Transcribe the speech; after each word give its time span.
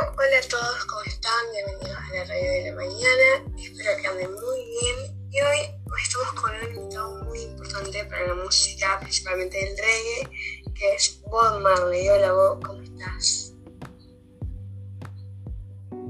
Hola 0.00 0.38
a 0.38 0.48
todos, 0.48 0.84
¿cómo 0.84 1.02
están? 1.02 1.32
Bienvenidos 1.52 1.98
a 1.98 2.14
la 2.14 2.24
radio 2.24 2.50
de 2.52 2.70
la 2.70 2.76
mañana. 2.76 3.52
Espero 3.58 4.00
que 4.00 4.06
anden 4.06 4.32
muy 4.32 4.64
bien. 4.64 5.28
Y 5.28 5.40
hoy 5.40 5.58
estamos 6.00 6.32
con 6.40 6.54
un 6.54 6.76
invitado 6.76 7.24
muy 7.24 7.40
importante 7.40 8.04
para 8.04 8.28
la 8.28 8.34
música, 8.34 9.00
principalmente 9.00 9.58
el 9.58 9.76
reggae, 9.76 10.72
que 10.72 10.94
es 10.94 11.20
Bob 11.22 11.60
Marley. 11.62 12.08
Hola 12.10 12.32
Bob, 12.32 12.64
¿cómo 12.64 12.80
estás? 12.80 13.54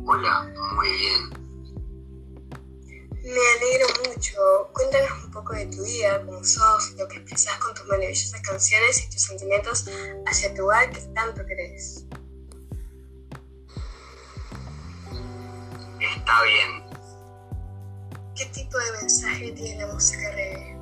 Hola, 0.05 0.53
muy 0.75 0.91
bien. 0.91 1.31
Me 3.23 3.41
alegro 3.57 3.87
mucho. 4.05 4.71
Cuéntanos 4.75 5.25
un 5.25 5.31
poco 5.31 5.55
de 5.55 5.65
tu 5.65 5.83
vida, 5.83 6.23
cómo 6.27 6.45
sos, 6.45 6.93
lo 6.99 7.09
que 7.09 7.17
expresas 7.17 7.57
con 7.57 7.75
tus 7.75 7.87
maravillosas 7.87 8.43
canciones 8.43 9.03
y 9.03 9.09
tus 9.09 9.23
sentimientos 9.23 9.87
hacia 10.27 10.53
tu 10.53 10.71
arte 10.71 11.01
que 11.01 11.07
tanto 11.15 11.47
querés. 11.47 12.05
Está 16.29 16.43
bien. 16.43 16.85
¿Qué 18.37 18.45
tipo 18.53 18.77
de 18.77 18.93
mensaje 19.01 19.51
tiene 19.53 19.87
la 19.87 19.95
música 19.95 20.31
reggae? 20.33 20.79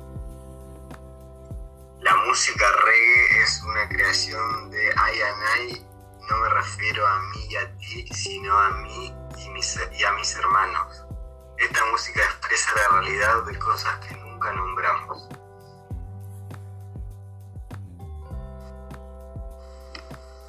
La 2.01 2.15
música 2.27 2.65
reggae 2.83 3.43
es 3.43 3.63
una 3.63 3.87
creación 3.87 4.69
de 4.71 4.87
I 4.87 5.85
No 6.29 6.37
me 6.37 6.49
refiero 6.49 7.07
a 7.07 7.19
mí 7.21 7.47
y 7.49 7.55
a 7.55 7.77
ti, 7.77 8.07
sino 8.09 8.59
a 8.59 8.71
mí 8.71 9.13
y, 9.37 9.49
mis, 9.51 9.79
y 9.97 10.03
a 10.03 10.11
mis 10.11 10.35
hermanos. 10.35 11.05
Esta 11.59 11.85
música 11.91 12.21
expresa 12.25 12.71
la 12.75 12.99
realidad 12.99 13.43
de 13.43 13.57
cosas 13.57 14.05
que 14.05 14.15
nunca 14.15 14.51
nombramos. 14.51 15.29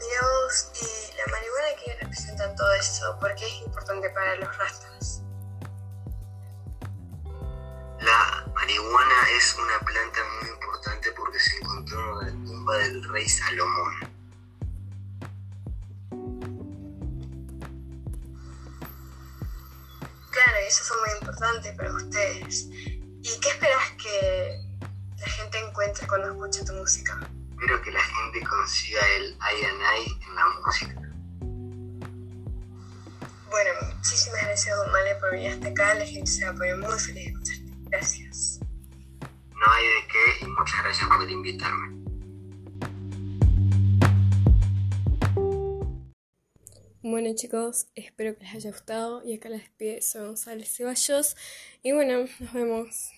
Digamos, 0.00 0.72
¿y 0.74 1.16
la 1.16 1.26
marihuana 1.30 1.68
que 1.84 1.97
todo 2.58 2.72
esto? 2.74 3.18
¿Por 3.20 3.34
qué 3.36 3.46
es 3.46 3.62
importante 3.64 4.10
para 4.10 4.34
los 4.36 4.58
rastas? 4.58 5.22
La 8.00 8.46
marihuana 8.54 9.30
es 9.36 9.56
una 9.56 9.78
planta 9.80 10.20
muy 10.40 10.50
importante 10.50 11.12
porque 11.12 11.38
se 11.38 11.56
encontró 11.58 12.22
en 12.22 12.26
la 12.26 12.50
tumba 12.50 12.76
del 12.78 13.08
rey 13.10 13.28
Salomón. 13.28 14.18
eso 20.66 20.84
fue 20.84 20.96
muy 20.98 21.18
importante 21.18 21.72
para 21.72 21.94
ustedes. 21.94 22.66
¿Y 22.70 23.40
qué 23.40 23.48
esperas 23.48 23.90
que 23.92 24.60
la 25.18 25.26
gente 25.26 25.58
encuentre 25.58 26.06
cuando 26.06 26.28
escuche 26.28 26.62
tu 26.64 26.74
música? 26.74 27.18
Espero 27.52 27.80
que 27.80 27.90
la 27.90 28.02
gente 28.02 28.46
consiga 28.46 29.00
el 29.16 29.30
I 29.32 29.64
en 29.64 30.34
la 30.34 30.46
música. 30.62 31.07
Muchísimas 34.08 34.42
gracias, 34.42 34.74
Male, 34.90 35.14
por 35.16 35.32
venir 35.32 35.52
hasta 35.52 35.68
acá. 35.68 35.94
La 35.94 36.06
gente 36.06 36.30
se 36.30 36.42
va 36.42 36.52
a 36.52 36.54
poner 36.54 36.78
muy 36.78 36.98
feliz 36.98 37.24
de 37.24 37.30
escucharte. 37.30 37.72
Gracias. 37.90 38.60
No 39.20 39.72
hay 39.72 39.84
de 39.84 40.08
qué 40.08 40.46
y 40.46 40.48
muchas 40.48 40.82
gracias 40.82 41.08
por 41.08 41.30
invitarme. 41.30 41.98
Bueno 47.02 47.34
chicos, 47.34 47.88
espero 47.94 48.34
que 48.34 48.44
les 48.44 48.54
haya 48.54 48.70
gustado 48.70 49.22
y 49.24 49.34
acá 49.34 49.50
les 49.50 49.60
despide 49.60 50.00
soy 50.02 50.26
González 50.26 50.74
Ceballos 50.74 51.36
y 51.82 51.92
bueno, 51.92 52.24
nos 52.40 52.52
vemos. 52.54 53.10